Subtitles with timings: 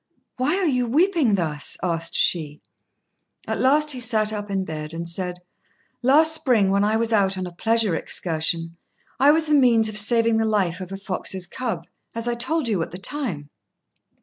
[0.37, 2.59] "Why are you weeping thus?" asked she.
[3.47, 5.37] At last he sat up in bed, and said,
[6.01, 8.77] "Last spring, when I was out on a pleasure excursion,
[9.19, 11.85] I was the means of saving the life of a fox's cub,
[12.15, 13.51] as I told you at the time.